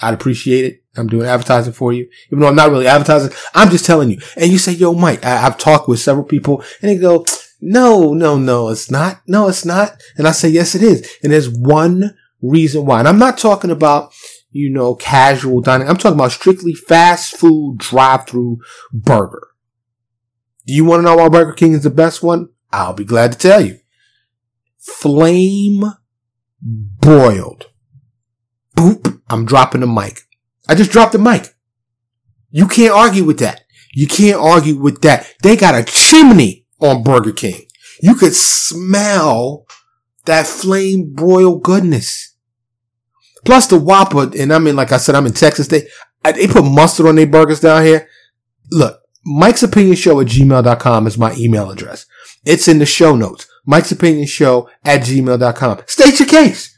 I'd 0.00 0.14
appreciate 0.14 0.64
it. 0.64 0.84
I'm 0.96 1.08
doing 1.08 1.26
advertising 1.26 1.72
for 1.72 1.92
you. 1.92 2.08
Even 2.28 2.40
though 2.40 2.48
I'm 2.48 2.56
not 2.56 2.70
really 2.70 2.86
advertising, 2.86 3.32
I'm 3.54 3.70
just 3.70 3.84
telling 3.84 4.10
you. 4.10 4.20
And 4.36 4.50
you 4.50 4.58
say, 4.58 4.72
yo, 4.72 4.94
Mike, 4.94 5.24
I, 5.24 5.36
have 5.36 5.58
talked 5.58 5.88
with 5.88 6.00
several 6.00 6.24
people 6.24 6.64
and 6.80 6.90
they 6.90 6.96
go, 6.96 7.24
no, 7.60 8.14
no, 8.14 8.38
no, 8.38 8.70
it's 8.70 8.90
not. 8.90 9.20
No, 9.26 9.48
it's 9.48 9.64
not. 9.64 10.00
And 10.16 10.26
I 10.26 10.32
say, 10.32 10.48
yes, 10.48 10.74
it 10.74 10.82
is. 10.82 11.08
And 11.22 11.32
there's 11.32 11.48
one 11.48 12.16
reason 12.42 12.86
why. 12.86 12.98
And 12.98 13.08
I'm 13.08 13.18
not 13.18 13.38
talking 13.38 13.70
about, 13.70 14.12
you 14.50 14.70
know, 14.70 14.94
casual 14.94 15.60
dining. 15.60 15.88
I'm 15.88 15.96
talking 15.96 16.18
about 16.18 16.32
strictly 16.32 16.74
fast 16.74 17.36
food 17.36 17.78
drive 17.78 18.26
through 18.26 18.58
burger. 18.92 19.48
Do 20.66 20.74
you 20.74 20.84
want 20.84 21.00
to 21.00 21.04
know 21.04 21.16
why 21.16 21.28
Burger 21.28 21.52
King 21.52 21.72
is 21.72 21.82
the 21.82 21.90
best 21.90 22.22
one? 22.22 22.48
I'll 22.72 22.92
be 22.92 23.04
glad 23.04 23.32
to 23.32 23.38
tell 23.38 23.60
you. 23.60 23.78
Flame 24.78 25.84
broiled. 26.62 27.66
Boop. 28.76 29.20
I'm 29.28 29.44
dropping 29.44 29.80
the 29.80 29.86
mic. 29.86 30.22
I 30.68 30.74
just 30.74 30.90
dropped 30.90 31.12
the 31.12 31.18
mic. 31.18 31.54
You 32.50 32.66
can't 32.66 32.92
argue 32.92 33.24
with 33.24 33.38
that. 33.38 33.62
You 33.92 34.06
can't 34.06 34.40
argue 34.40 34.76
with 34.76 35.02
that. 35.02 35.32
They 35.42 35.56
got 35.56 35.74
a 35.74 35.84
chimney 35.84 36.66
on 36.80 37.02
Burger 37.02 37.32
King. 37.32 37.62
You 38.02 38.14
could 38.14 38.34
smell 38.34 39.66
that 40.24 40.46
flame 40.46 41.12
broiled 41.14 41.62
goodness. 41.62 42.29
Plus 43.44 43.66
the 43.66 43.78
Whopper, 43.78 44.30
and 44.38 44.52
I 44.52 44.58
mean, 44.58 44.76
like 44.76 44.92
I 44.92 44.98
said, 44.98 45.14
I'm 45.14 45.26
in 45.26 45.32
Texas. 45.32 45.68
They, 45.68 45.88
they 46.24 46.46
put 46.46 46.64
mustard 46.64 47.06
on 47.06 47.16
their 47.16 47.26
burgers 47.26 47.60
down 47.60 47.84
here. 47.84 48.08
Look, 48.70 49.00
Mike's 49.24 49.62
Opinion 49.62 49.96
Show 49.96 50.20
at 50.20 50.26
gmail.com 50.28 51.06
is 51.06 51.18
my 51.18 51.34
email 51.34 51.70
address. 51.70 52.06
It's 52.44 52.68
in 52.68 52.78
the 52.78 52.86
show 52.86 53.16
notes. 53.16 53.46
Mike's 53.66 53.92
Opinion 53.92 54.26
Show 54.26 54.68
at 54.84 55.02
gmail.com. 55.02 55.82
State 55.86 56.18
your 56.18 56.28
case. 56.28 56.76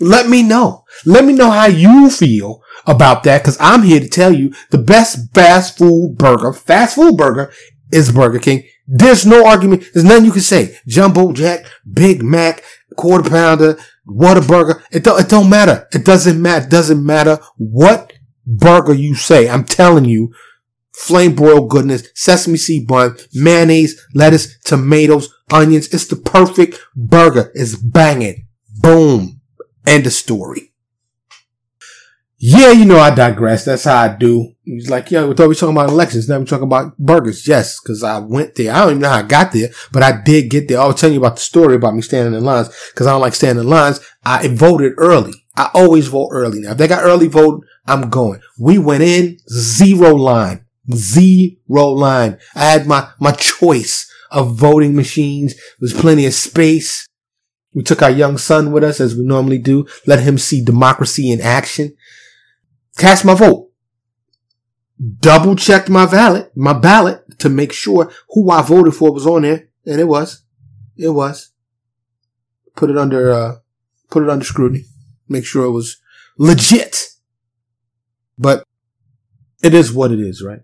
Let 0.00 0.28
me 0.28 0.42
know. 0.42 0.84
Let 1.04 1.24
me 1.24 1.32
know 1.32 1.50
how 1.50 1.66
you 1.66 2.08
feel 2.10 2.62
about 2.86 3.22
that 3.24 3.42
because 3.42 3.58
I'm 3.60 3.82
here 3.82 4.00
to 4.00 4.08
tell 4.08 4.32
you 4.32 4.54
the 4.70 4.78
best 4.78 5.32
fast 5.34 5.76
food 5.76 6.16
burger, 6.16 6.52
fast 6.52 6.94
food 6.94 7.16
burger 7.16 7.52
is 7.92 8.12
Burger 8.12 8.38
King. 8.38 8.64
There's 8.86 9.26
no 9.26 9.46
argument. 9.46 9.84
There's 9.92 10.04
nothing 10.04 10.24
you 10.24 10.32
can 10.32 10.40
say. 10.40 10.78
Jumbo 10.86 11.32
Jack, 11.32 11.66
Big 11.90 12.22
Mac, 12.22 12.64
quarter 12.96 13.28
pounder, 13.28 13.78
Whataburger. 14.10 14.82
It 14.90 15.04
don't, 15.04 15.20
it 15.20 15.28
don't 15.28 15.48
matter. 15.48 15.86
It 15.92 16.04
doesn't 16.04 16.40
matter. 16.40 16.68
Doesn't 16.68 17.04
matter 17.04 17.38
what 17.56 18.12
burger 18.46 18.94
you 18.94 19.14
say. 19.14 19.48
I'm 19.48 19.64
telling 19.64 20.04
you, 20.04 20.34
flame 20.92 21.34
broiled 21.34 21.70
goodness, 21.70 22.08
sesame 22.14 22.58
seed 22.58 22.86
bun, 22.86 23.16
mayonnaise, 23.32 24.00
lettuce, 24.14 24.58
tomatoes, 24.64 25.32
onions. 25.50 25.88
It's 25.94 26.06
the 26.06 26.16
perfect 26.16 26.80
burger. 26.96 27.52
It's 27.54 27.76
banging. 27.76 28.46
Boom. 28.80 29.40
End 29.86 30.06
of 30.06 30.12
story. 30.12 30.69
Yeah, 32.42 32.70
you 32.70 32.86
know, 32.86 32.98
I 32.98 33.14
digress. 33.14 33.66
That's 33.66 33.84
how 33.84 33.98
I 33.98 34.16
do. 34.16 34.54
He's 34.64 34.88
like, 34.88 35.10
yeah, 35.10 35.26
we 35.26 35.34
thought 35.34 35.42
we 35.42 35.48
were 35.48 35.54
talking 35.54 35.76
about 35.76 35.90
elections. 35.90 36.26
Now 36.26 36.38
we're 36.38 36.46
talking 36.46 36.64
about 36.64 36.96
burgers. 36.96 37.46
Yes, 37.46 37.78
because 37.78 38.02
I 38.02 38.18
went 38.18 38.54
there. 38.54 38.72
I 38.72 38.78
don't 38.78 38.90
even 38.90 39.02
know 39.02 39.10
how 39.10 39.18
I 39.18 39.22
got 39.22 39.52
there, 39.52 39.68
but 39.92 40.02
I 40.02 40.22
did 40.22 40.48
get 40.48 40.66
there. 40.66 40.80
I 40.80 40.86
was 40.86 40.98
telling 40.98 41.12
you 41.12 41.20
about 41.20 41.34
the 41.34 41.42
story 41.42 41.76
about 41.76 41.94
me 41.94 42.00
standing 42.00 42.32
in 42.32 42.42
lines 42.42 42.68
because 42.92 43.06
I 43.06 43.10
don't 43.10 43.20
like 43.20 43.34
standing 43.34 43.64
in 43.64 43.68
lines. 43.68 44.00
I 44.24 44.48
voted 44.48 44.94
early. 44.96 45.34
I 45.54 45.70
always 45.74 46.08
vote 46.08 46.30
early 46.32 46.60
now. 46.60 46.70
If 46.70 46.78
they 46.78 46.88
got 46.88 47.04
early 47.04 47.28
vote, 47.28 47.62
I'm 47.86 48.08
going. 48.08 48.40
We 48.58 48.78
went 48.78 49.02
in 49.02 49.36
zero 49.52 50.14
line. 50.14 50.64
Zero 50.90 51.88
line. 51.90 52.38
I 52.54 52.70
had 52.70 52.86
my, 52.86 53.10
my 53.20 53.32
choice 53.32 54.10
of 54.30 54.56
voting 54.56 54.96
machines. 54.96 55.54
There 55.54 55.62
was 55.82 55.92
plenty 55.92 56.24
of 56.24 56.32
space. 56.32 57.06
We 57.74 57.82
took 57.82 58.00
our 58.00 58.10
young 58.10 58.38
son 58.38 58.72
with 58.72 58.82
us 58.82 58.98
as 58.98 59.14
we 59.14 59.24
normally 59.24 59.58
do. 59.58 59.86
Let 60.06 60.20
him 60.20 60.38
see 60.38 60.64
democracy 60.64 61.30
in 61.30 61.42
action. 61.42 61.94
Cast 62.96 63.24
my 63.24 63.34
vote. 63.34 63.70
Double 65.20 65.56
checked 65.56 65.88
my 65.88 66.04
ballot, 66.04 66.52
my 66.54 66.74
ballot 66.74 67.38
to 67.38 67.48
make 67.48 67.72
sure 67.72 68.12
who 68.30 68.50
I 68.50 68.62
voted 68.62 68.94
for 68.94 69.12
was 69.12 69.26
on 69.26 69.42
there. 69.42 69.68
And 69.86 70.00
it 70.00 70.08
was. 70.08 70.42
It 70.96 71.08
was. 71.08 71.52
Put 72.76 72.90
it 72.90 72.98
under, 72.98 73.32
uh, 73.32 73.56
put 74.10 74.22
it 74.22 74.28
under 74.28 74.44
scrutiny. 74.44 74.84
Make 75.28 75.46
sure 75.46 75.64
it 75.64 75.70
was 75.70 76.00
legit. 76.36 77.08
But 78.38 78.64
it 79.62 79.74
is 79.74 79.92
what 79.92 80.12
it 80.12 80.20
is, 80.20 80.42
right? 80.42 80.60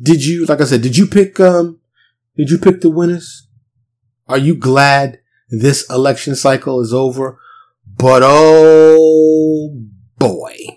Did 0.00 0.24
you, 0.24 0.46
like 0.46 0.60
I 0.60 0.64
said, 0.64 0.82
did 0.82 0.96
you 0.96 1.06
pick, 1.06 1.38
um, 1.40 1.80
did 2.36 2.50
you 2.50 2.58
pick 2.58 2.80
the 2.80 2.90
winners? 2.90 3.48
Are 4.26 4.38
you 4.38 4.56
glad 4.56 5.20
this 5.50 5.88
election 5.90 6.34
cycle 6.34 6.80
is 6.80 6.92
over? 6.92 7.38
But 7.86 8.22
oh 8.24 9.82
boy. 10.18 10.73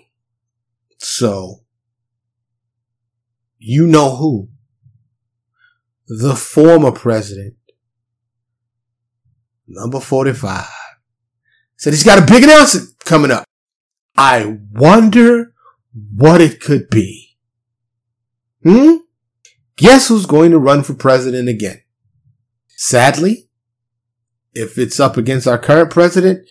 So, 0.98 1.62
you 3.58 3.86
know 3.86 4.16
who? 4.16 4.48
The 6.08 6.34
former 6.34 6.92
president, 6.92 7.54
number 9.66 10.00
45, 10.00 10.66
said 11.76 11.92
he's 11.92 12.04
got 12.04 12.18
a 12.18 12.32
big 12.32 12.44
announcement 12.44 12.88
coming 13.04 13.30
up. 13.30 13.44
I 14.16 14.58
wonder 14.72 15.52
what 16.14 16.40
it 16.40 16.60
could 16.60 16.88
be. 16.90 17.36
Hmm? 18.64 18.96
Guess 19.76 20.08
who's 20.08 20.26
going 20.26 20.50
to 20.50 20.58
run 20.58 20.82
for 20.82 20.94
president 20.94 21.48
again? 21.48 21.82
Sadly, 22.68 23.48
if 24.54 24.76
it's 24.76 24.98
up 24.98 25.16
against 25.16 25.46
our 25.46 25.58
current 25.58 25.90
president, 25.90 26.48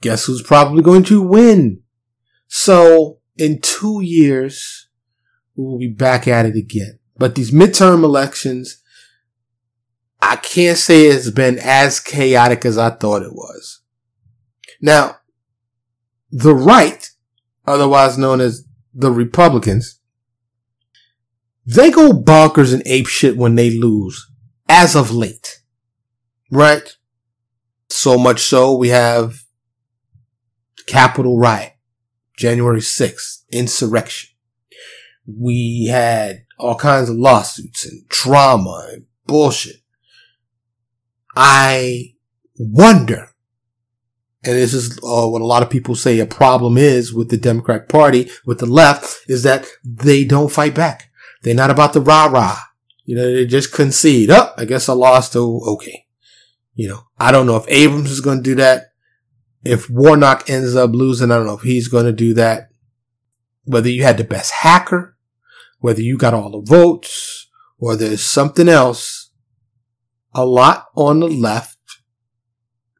guess 0.00 0.24
who's 0.24 0.42
probably 0.42 0.82
going 0.82 1.04
to 1.04 1.22
win? 1.22 1.82
So 2.48 3.20
in 3.36 3.60
two 3.60 4.00
years, 4.00 4.88
we 5.56 5.64
will 5.64 5.78
be 5.78 5.88
back 5.88 6.26
at 6.28 6.46
it 6.46 6.56
again. 6.56 6.98
But 7.16 7.34
these 7.34 7.50
midterm 7.50 8.02
elections, 8.02 8.82
I 10.20 10.36
can't 10.36 10.78
say 10.78 11.06
it's 11.06 11.30
been 11.30 11.58
as 11.58 12.00
chaotic 12.00 12.64
as 12.64 12.78
I 12.78 12.90
thought 12.90 13.22
it 13.22 13.32
was. 13.32 13.82
Now, 14.80 15.18
the 16.30 16.54
right, 16.54 17.08
otherwise 17.66 18.18
known 18.18 18.40
as 18.40 18.64
the 18.92 19.12
Republicans, 19.12 20.00
they 21.66 21.90
go 21.90 22.12
bonkers 22.12 22.74
and 22.74 22.82
ape 22.86 23.06
shit 23.06 23.36
when 23.36 23.54
they 23.54 23.70
lose, 23.70 24.30
as 24.68 24.96
of 24.96 25.10
late. 25.12 25.60
Right? 26.50 26.96
So 27.88 28.18
much 28.18 28.40
so, 28.40 28.76
we 28.76 28.88
have 28.88 29.44
Capitol 30.86 31.38
riot, 31.38 31.73
January 32.36 32.80
6th, 32.80 33.44
insurrection. 33.50 34.30
We 35.26 35.86
had 35.90 36.44
all 36.58 36.74
kinds 36.74 37.08
of 37.08 37.16
lawsuits 37.16 37.86
and 37.86 38.06
drama 38.08 38.88
and 38.92 39.04
bullshit. 39.26 39.76
I 41.36 42.14
wonder, 42.58 43.30
and 44.44 44.54
this 44.54 44.74
is 44.74 44.98
uh, 44.98 45.26
what 45.26 45.42
a 45.42 45.46
lot 45.46 45.62
of 45.62 45.70
people 45.70 45.94
say 45.94 46.18
a 46.18 46.26
problem 46.26 46.76
is 46.76 47.12
with 47.12 47.30
the 47.30 47.36
Democratic 47.36 47.88
Party, 47.88 48.30
with 48.44 48.58
the 48.58 48.66
left, 48.66 49.20
is 49.28 49.42
that 49.42 49.66
they 49.84 50.24
don't 50.24 50.52
fight 50.52 50.74
back. 50.74 51.10
They're 51.42 51.54
not 51.54 51.70
about 51.70 51.92
the 51.92 52.00
rah 52.00 52.26
rah. 52.26 52.58
You 53.04 53.16
know, 53.16 53.34
they 53.34 53.46
just 53.46 53.72
concede. 53.72 54.30
Oh, 54.30 54.52
I 54.56 54.64
guess 54.64 54.88
I 54.88 54.94
lost. 54.94 55.36
Oh, 55.36 55.60
okay. 55.74 56.06
You 56.74 56.88
know, 56.88 57.06
I 57.18 57.32
don't 57.32 57.46
know 57.46 57.56
if 57.56 57.68
Abrams 57.68 58.10
is 58.10 58.20
going 58.20 58.38
to 58.38 58.42
do 58.42 58.54
that. 58.56 58.93
If 59.64 59.88
Warnock 59.88 60.48
ends 60.50 60.76
up 60.76 60.92
losing, 60.92 61.30
I 61.30 61.36
don't 61.36 61.46
know 61.46 61.56
if 61.56 61.62
he's 61.62 61.88
going 61.88 62.04
to 62.04 62.12
do 62.12 62.34
that. 62.34 62.68
Whether 63.64 63.88
you 63.88 64.02
had 64.02 64.18
the 64.18 64.24
best 64.24 64.52
hacker, 64.52 65.16
whether 65.78 66.02
you 66.02 66.18
got 66.18 66.34
all 66.34 66.50
the 66.50 66.60
votes, 66.60 67.48
or 67.78 67.96
there's 67.96 68.22
something 68.22 68.68
else, 68.68 69.30
a 70.34 70.44
lot 70.44 70.86
on 70.96 71.20
the 71.20 71.28
left 71.28 71.78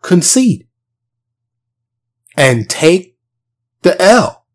concede 0.02 0.66
and 2.36 2.68
take 2.68 3.18
the 3.82 4.00
L 4.00 4.46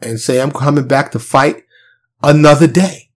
and 0.00 0.18
say, 0.20 0.40
I'm 0.40 0.50
coming 0.50 0.86
back 0.86 1.12
to 1.12 1.18
fight 1.18 1.64
another 2.22 2.66
day. 2.66 3.10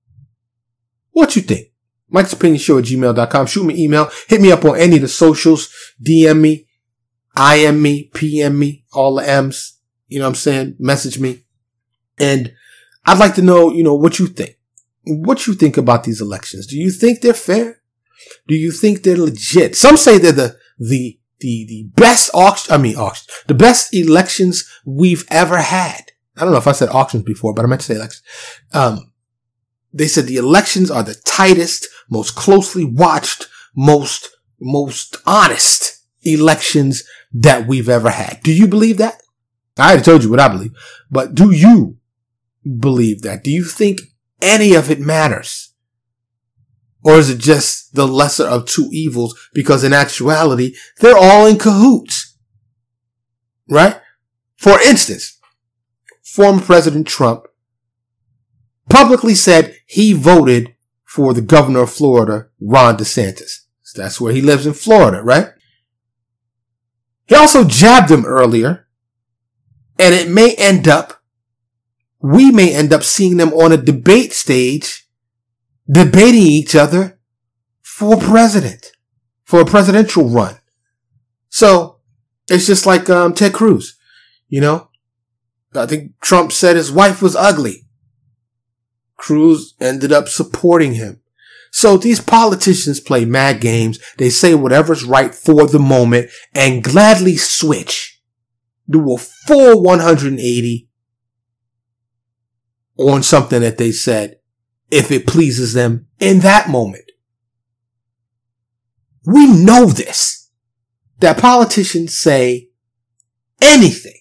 What 1.11 1.35
you 1.37 1.43
think? 1.43 1.69
Mike's 2.09 2.33
Opinion 2.33 2.59
Show 2.59 2.79
at 2.79 2.85
gmail.com. 2.85 3.47
Shoot 3.47 3.65
me 3.65 3.75
an 3.75 3.81
email. 3.81 4.11
Hit 4.29 4.41
me 4.41 4.53
up 4.53 4.65
on 4.65 4.79
any 4.79 4.97
of 4.97 5.03
the 5.03 5.09
socials. 5.09 5.69
DM 6.03 6.41
me. 6.41 6.68
IM 7.39 7.81
me. 7.81 8.05
PM 8.15 8.59
me. 8.59 8.85
All 8.93 9.15
the 9.15 9.29
M's. 9.29 9.79
You 10.09 10.19
know 10.19 10.25
what 10.25 10.31
I'm 10.31 10.35
saying? 10.37 10.77
Message 10.79 11.19
me. 11.19 11.45
And 12.19 12.53
I'd 13.05 13.19
like 13.19 13.35
to 13.37 13.43
know, 13.43 13.73
you 13.73 13.85
know, 13.85 13.95
what 13.95 14.19
you 14.19 14.27
think. 14.27 14.59
What 15.05 15.47
you 15.47 15.55
think 15.55 15.77
about 15.77 16.05
these 16.05 16.21
elections. 16.21 16.67
Do 16.67 16.77
you 16.77 16.91
think 16.91 17.21
they're 17.21 17.35
fair? 17.35 17.81
Do 18.47 18.55
you 18.55 18.73
think 18.73 19.03
they're 19.03 19.17
legit? 19.17 19.77
Some 19.77 19.97
say 19.97 20.19
they're 20.19 20.33
the, 20.33 20.57
the, 20.79 21.19
the, 21.41 21.65
the 21.69 21.91
best 21.95 22.31
auction, 22.35 22.75
I 22.75 22.79
mean 22.79 22.97
auction, 22.97 23.33
the 23.47 23.55
best 23.55 23.95
elections 23.95 24.69
we've 24.85 25.25
ever 25.31 25.59
had. 25.59 26.11
I 26.37 26.43
don't 26.43 26.53
know 26.53 26.59
if 26.59 26.67
I 26.67 26.73
said 26.73 26.89
auctions 26.89 27.23
before, 27.23 27.55
but 27.55 27.65
I 27.65 27.69
meant 27.69 27.81
to 27.83 27.87
say 27.87 27.95
elections. 27.95 28.23
Um, 28.73 29.13
they 29.93 30.09
said 30.09 30.27
the 30.27 30.37
elections 30.37 30.91
are 30.91 31.03
the 31.03 31.15
tightest, 31.15 31.87
most 32.11 32.35
closely 32.35 32.85
watched, 32.85 33.49
most, 33.75 34.29
most 34.61 35.17
honest 35.25 35.98
elections 36.23 37.05
that 37.33 37.67
we've 37.67 37.89
ever 37.89 38.11
had. 38.11 38.41
Do 38.43 38.53
you 38.53 38.67
believe 38.67 38.99
that? 38.99 39.23
I 39.77 39.91
already 39.91 40.03
told 40.03 40.25
you 40.25 40.31
what 40.31 40.41
I 40.41 40.49
believe, 40.49 40.73
but 41.11 41.35
do 41.35 41.51
you 41.51 41.99
believe 42.79 43.23
that? 43.23 43.45
Do 43.45 43.51
you 43.51 43.65
think 43.65 44.01
any 44.43 44.75
of 44.75 44.91
it 44.91 45.01
matters? 45.01 45.73
Or 47.03 47.15
is 47.15 47.31
it 47.31 47.39
just 47.39 47.95
the 47.95 48.07
lesser 48.07 48.45
of 48.45 48.67
two 48.67 48.89
evils? 48.93 49.39
Because 49.55 49.85
in 49.85 49.93
actuality, 49.93 50.75
they're 51.01 51.17
all 51.17 51.47
in 51.47 51.59
cahoots. 51.59 52.37
Right? 53.69 54.01
For 54.57 54.81
instance, 54.83 55.39
former 56.25 56.61
President 56.61 57.07
Trump 57.07 57.45
publicly 58.89 59.35
said 59.35 59.77
he 59.87 60.13
voted 60.13 60.75
for 61.05 61.33
the 61.33 61.43
governor 61.43 61.83
of 61.83 61.91
Florida, 61.91 62.49
Ron 62.61 62.97
DeSantis. 62.97 63.61
So 63.83 64.03
that's 64.03 64.21
where 64.21 64.33
he 64.33 64.43
lives 64.43 64.67
in 64.67 64.75
Florida, 64.75 65.23
right? 65.23 65.51
He 67.29 67.35
also 67.35 67.65
jabbed 67.65 68.11
him 68.11 68.25
earlier, 68.25 68.89
and 69.99 70.15
it 70.15 70.31
may 70.31 70.55
end 70.55 70.89
up, 70.89 71.23
we 72.21 72.51
may 72.51 72.75
end 72.75 72.93
up 72.93 73.05
seeing 73.05 73.37
them 73.37 73.53
on 73.53 73.71
a 73.71 73.77
debate 73.77 74.33
stage, 74.33 75.07
debating 75.91 76.43
each 76.43 76.75
other 76.75 77.21
for 77.83 78.17
president, 78.17 78.93
for 79.45 79.61
a 79.61 79.67
presidential 79.67 80.29
run. 80.29 80.57
So 81.51 82.01
it's 82.49 82.67
just 82.67 82.87
like 82.87 83.11
um, 83.11 83.35
Ted 83.35 83.53
Cruz, 83.53 83.99
you 84.49 84.61
know. 84.61 84.89
I 85.75 85.85
think 85.85 86.19
Trump 86.21 86.51
said 86.51 86.77
his 86.77 86.91
wife 86.91 87.21
was 87.21 87.37
ugly. 87.37 87.87
Cruz 89.19 89.75
ended 89.81 90.13
up 90.13 90.29
supporting 90.29 90.95
him. 90.95 91.21
So 91.71 91.97
these 91.97 92.21
politicians 92.21 93.01
play 93.01 93.25
mad 93.25 93.61
games. 93.61 93.99
They 94.17 94.31
say 94.31 94.55
whatever's 94.55 95.05
right 95.05 95.35
for 95.35 95.67
the 95.67 95.79
moment 95.79 96.31
and 96.55 96.83
gladly 96.83 97.37
switch, 97.37 98.21
do 98.89 99.15
a 99.15 99.19
full 99.19 99.83
180 99.83 100.89
on 102.97 103.23
something 103.23 103.61
that 103.61 103.79
they 103.79 103.93
said 103.93 104.39
if 104.91 105.11
it 105.11 105.27
pleases 105.27 105.75
them 105.75 106.07
in 106.19 106.41
that 106.41 106.69
moment. 106.69 107.05
We 109.25 109.47
know 109.47 109.87
this, 109.87 110.51
that 111.19 111.39
politicians 111.39 112.19
say 112.19 112.71
anything 113.61 114.21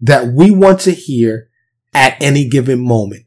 that 0.00 0.28
we 0.28 0.50
want 0.50 0.80
to 0.80 0.92
hear 0.92 1.48
at 1.92 2.16
any 2.22 2.48
given 2.48 2.80
moment. 2.86 3.24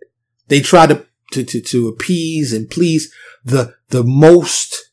They 0.48 0.62
try 0.62 0.88
to, 0.88 1.06
to, 1.34 1.44
to, 1.44 1.62
to 1.62 1.88
appease 1.88 2.54
and 2.54 2.70
please 2.70 3.14
the, 3.44 3.76
the 3.90 4.04
most 4.04 4.92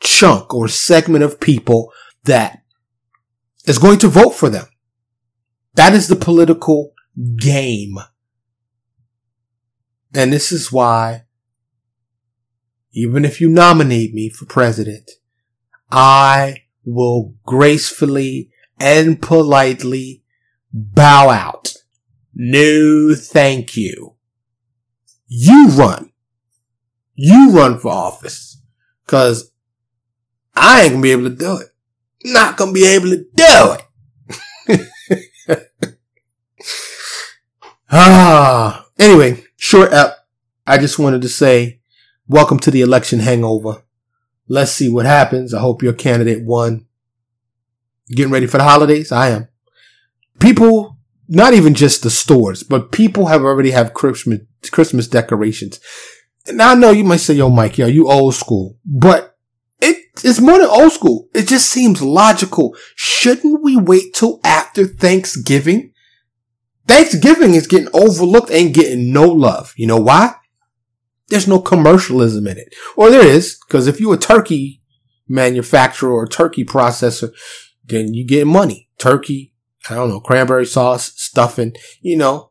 chunk 0.00 0.54
or 0.54 0.68
segment 0.68 1.24
of 1.24 1.40
people 1.40 1.92
that 2.24 2.62
is 3.66 3.78
going 3.78 3.98
to 3.98 4.08
vote 4.08 4.30
for 4.30 4.48
them. 4.48 4.66
That 5.74 5.92
is 5.92 6.08
the 6.08 6.16
political 6.16 6.92
game. 7.36 7.98
And 10.14 10.32
this 10.32 10.50
is 10.52 10.72
why, 10.72 11.24
even 12.92 13.24
if 13.24 13.40
you 13.40 13.48
nominate 13.48 14.14
me 14.14 14.30
for 14.30 14.46
president, 14.46 15.10
I 15.90 16.62
will 16.84 17.34
gracefully 17.44 18.50
and 18.80 19.20
politely 19.20 20.22
bow 20.72 21.28
out. 21.30 21.74
No, 22.34 23.14
thank 23.14 23.76
you. 23.76 24.15
You 25.26 25.68
run. 25.68 26.10
You 27.14 27.50
run 27.50 27.78
for 27.78 27.90
office. 27.90 28.60
Cause 29.06 29.52
I 30.54 30.82
ain't 30.82 30.92
gonna 30.92 31.02
be 31.02 31.12
able 31.12 31.24
to 31.24 31.36
do 31.36 31.58
it. 31.58 31.68
Not 32.24 32.56
gonna 32.56 32.72
be 32.72 32.86
able 32.86 33.10
to 33.10 33.24
do 33.34 33.76
it. 34.68 34.88
ah. 37.90 38.86
Anyway, 38.98 39.44
short 39.56 39.92
up. 39.92 40.26
I 40.66 40.78
just 40.78 40.98
wanted 40.98 41.22
to 41.22 41.28
say, 41.28 41.80
welcome 42.26 42.58
to 42.60 42.70
the 42.70 42.80
election 42.80 43.20
hangover. 43.20 43.82
Let's 44.48 44.72
see 44.72 44.88
what 44.88 45.06
happens. 45.06 45.52
I 45.54 45.60
hope 45.60 45.82
your 45.82 45.92
candidate 45.92 46.44
won. 46.44 46.86
Getting 48.08 48.32
ready 48.32 48.46
for 48.46 48.58
the 48.58 48.64
holidays? 48.64 49.12
I 49.12 49.30
am. 49.30 49.48
People, 50.38 50.95
not 51.28 51.54
even 51.54 51.74
just 51.74 52.02
the 52.02 52.10
stores, 52.10 52.62
but 52.62 52.92
people 52.92 53.26
have 53.26 53.42
already 53.42 53.70
have 53.70 53.94
Christmas, 53.94 54.40
Christmas 54.70 55.08
decorations. 55.08 55.80
Now 56.48 56.72
I 56.72 56.74
know 56.74 56.90
you 56.90 57.04
might 57.04 57.16
say, 57.18 57.34
yo, 57.34 57.50
Mike, 57.50 57.78
yo, 57.78 57.86
you 57.86 58.08
old 58.08 58.34
school, 58.34 58.78
but 58.84 59.36
it, 59.80 59.96
it's 60.22 60.40
more 60.40 60.58
than 60.58 60.68
old 60.68 60.92
school. 60.92 61.28
It 61.34 61.48
just 61.48 61.68
seems 61.68 62.00
logical. 62.00 62.76
Shouldn't 62.94 63.62
we 63.62 63.76
wait 63.76 64.14
till 64.14 64.40
after 64.44 64.86
Thanksgiving? 64.86 65.92
Thanksgiving 66.86 67.54
is 67.54 67.66
getting 67.66 67.88
overlooked 67.92 68.50
and 68.50 68.72
getting 68.72 69.12
no 69.12 69.24
love. 69.24 69.74
You 69.76 69.88
know 69.88 69.98
why? 69.98 70.34
There's 71.28 71.48
no 71.48 71.58
commercialism 71.60 72.46
in 72.46 72.58
it. 72.58 72.72
Or 72.96 73.10
there 73.10 73.26
is, 73.26 73.58
because 73.66 73.88
if 73.88 73.98
you're 73.98 74.14
a 74.14 74.18
turkey 74.18 74.80
manufacturer 75.28 76.12
or 76.12 76.28
turkey 76.28 76.64
processor, 76.64 77.32
then 77.84 78.14
you 78.14 78.24
get 78.24 78.46
money. 78.46 78.88
Turkey, 78.98 79.52
I 79.88 79.94
don't 79.94 80.08
know, 80.08 80.20
cranberry 80.20 80.66
sauce, 80.66 81.12
stuffing, 81.16 81.74
you 82.00 82.16
know. 82.16 82.50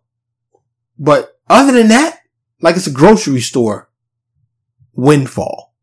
But 0.97 1.37
other 1.49 1.73
than 1.73 1.89
that, 1.89 2.19
like 2.61 2.75
it's 2.75 2.87
a 2.87 2.91
grocery 2.91 3.41
store 3.41 3.89
windfall, 4.93 5.73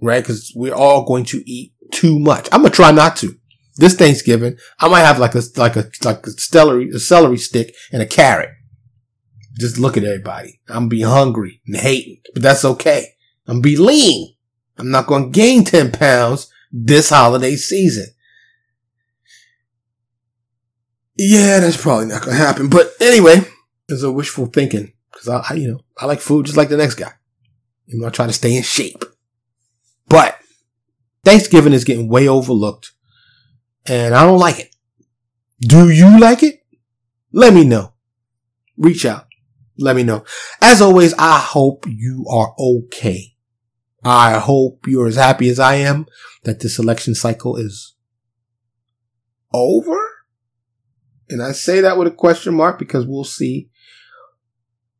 right? 0.00 0.22
Because 0.22 0.52
we're 0.54 0.74
all 0.74 1.04
going 1.04 1.24
to 1.26 1.42
eat 1.50 1.72
too 1.90 2.18
much. 2.18 2.48
I'm 2.52 2.62
gonna 2.62 2.74
try 2.74 2.90
not 2.90 3.16
to. 3.18 3.36
This 3.76 3.94
Thanksgiving, 3.94 4.58
I 4.80 4.88
might 4.88 5.00
have 5.00 5.18
like 5.18 5.34
a 5.34 5.42
like 5.56 5.76
a 5.76 5.90
like 6.04 6.26
a 6.26 6.30
celery 6.32 6.90
a 6.90 6.98
celery 6.98 7.38
stick 7.38 7.74
and 7.92 8.02
a 8.02 8.06
carrot. 8.06 8.50
Just 9.58 9.78
look 9.78 9.96
at 9.96 10.04
everybody. 10.04 10.60
I'm 10.68 10.74
gonna 10.74 10.88
be 10.88 11.02
hungry 11.02 11.60
and 11.66 11.76
hating, 11.76 12.20
but 12.32 12.42
that's 12.42 12.64
okay. 12.64 13.14
I'm 13.46 13.54
gonna 13.54 13.62
be 13.62 13.76
lean. 13.76 14.34
I'm 14.78 14.90
not 14.90 15.06
gonna 15.06 15.28
gain 15.28 15.64
ten 15.64 15.90
pounds 15.90 16.50
this 16.70 17.10
holiday 17.10 17.56
season. 17.56 18.06
Yeah, 21.16 21.60
that's 21.60 21.80
probably 21.80 22.06
not 22.06 22.22
gonna 22.22 22.36
happen. 22.36 22.68
But 22.68 22.92
anyway, 23.00 23.40
it's 23.88 24.02
a 24.02 24.10
wishful 24.10 24.46
thinking 24.46 24.92
because 25.10 25.28
I, 25.28 25.44
I, 25.50 25.54
you 25.54 25.68
know, 25.72 25.80
I 25.98 26.06
like 26.06 26.20
food 26.20 26.46
just 26.46 26.56
like 26.56 26.68
the 26.68 26.76
next 26.76 26.94
guy. 26.94 27.12
You 27.86 28.00
know, 28.00 28.06
I 28.06 28.10
try 28.10 28.26
to 28.26 28.32
stay 28.32 28.56
in 28.56 28.62
shape. 28.62 29.04
But 30.08 30.38
Thanksgiving 31.24 31.72
is 31.72 31.84
getting 31.84 32.08
way 32.08 32.28
overlooked 32.28 32.92
and 33.86 34.14
I 34.14 34.24
don't 34.24 34.38
like 34.38 34.58
it. 34.58 34.74
Do 35.60 35.90
you 35.90 36.18
like 36.18 36.42
it? 36.42 36.64
Let 37.32 37.54
me 37.54 37.64
know. 37.64 37.92
Reach 38.76 39.04
out. 39.04 39.26
Let 39.78 39.96
me 39.96 40.02
know. 40.02 40.24
As 40.60 40.82
always, 40.82 41.14
I 41.14 41.38
hope 41.38 41.86
you 41.88 42.26
are 42.28 42.54
okay. 42.58 43.34
I 44.04 44.38
hope 44.38 44.86
you're 44.86 45.06
as 45.06 45.16
happy 45.16 45.48
as 45.48 45.58
I 45.58 45.76
am 45.76 46.06
that 46.42 46.60
this 46.60 46.78
election 46.78 47.14
cycle 47.14 47.56
is 47.56 47.94
over. 49.52 50.11
And 51.28 51.42
I 51.42 51.52
say 51.52 51.80
that 51.80 51.96
with 51.96 52.08
a 52.08 52.12
question 52.12 52.54
mark 52.54 52.78
because 52.78 53.06
we'll 53.06 53.24
see 53.24 53.70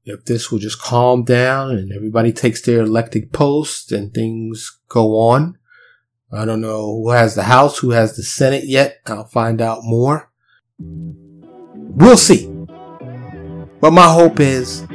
if 0.05 0.25
this 0.25 0.51
will 0.51 0.59
just 0.59 0.81
calm 0.81 1.25
down 1.25 1.71
and 1.71 1.93
everybody 1.93 2.33
takes 2.33 2.63
their 2.63 2.81
elected 2.81 3.33
posts 3.33 3.93
and 3.93 4.13
things 4.13 4.79
go 4.89 5.19
on. 5.19 5.59
I 6.33 6.45
don't 6.45 6.63
know 6.63 6.87
who 6.87 7.11
has 7.11 7.35
the 7.35 7.43
House, 7.43 7.79
who 7.79 7.91
has 7.91 8.17
the 8.17 8.23
Senate 8.23 8.65
yet. 8.65 9.01
I'll 9.07 9.27
find 9.27 9.61
out 9.61 9.81
more. 9.83 10.31
We'll 10.79 12.17
see. 12.17 12.47
But 13.81 13.91
my 13.91 14.11
hope 14.11 14.41
is 14.41 14.87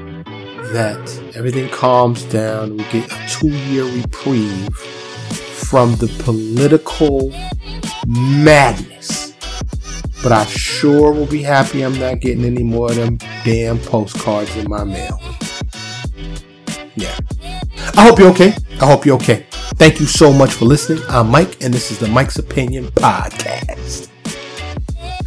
that 0.72 1.32
everything 1.36 1.70
calms 1.70 2.24
down. 2.24 2.78
We 2.78 2.84
get 2.86 3.12
a 3.12 3.28
two 3.30 3.50
year 3.50 3.84
reprieve 3.84 4.74
from 4.76 5.96
the 5.98 6.08
political 6.24 7.32
madness. 8.08 9.27
But 10.24 10.32
I 10.32 10.46
sure 10.46 11.12
will 11.12 11.28
be 11.28 11.44
happy 11.44 11.82
I'm 11.82 11.98
not 12.00 12.20
getting 12.20 12.44
any 12.44 12.64
more 12.64 12.90
of 12.90 12.96
them 12.96 13.18
damn 13.44 13.80
postcards 13.80 14.56
in 14.56 14.70
my 14.70 14.84
mail. 14.84 15.22
Yeah. 16.96 17.18
I 17.96 18.04
hope 18.08 18.20
you're 18.20 18.32
okay. 18.32 18.54
I 18.82 18.86
hope 18.86 19.06
you're 19.06 19.16
okay. 19.16 19.46
Thank 19.76 20.00
you 20.00 20.06
so 20.06 20.34
much 20.34 20.54
for 20.54 20.66
listening. 20.66 21.04
I'm 21.10 21.30
Mike, 21.30 21.64
and 21.64 21.74
this 21.74 21.92
is 21.92 22.00
the 22.00 22.08
Mike's 22.08 22.38
Opinion 22.38 22.88
Podcast. 22.88 24.10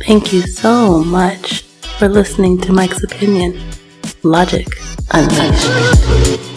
Thank 0.06 0.32
you 0.32 0.42
so 0.42 1.04
much 1.04 1.62
for 1.98 2.08
listening 2.08 2.60
to 2.62 2.72
Mike's 2.72 3.04
Opinion. 3.04 3.60
Logic 4.22 4.66
Unleashed. 5.12 6.49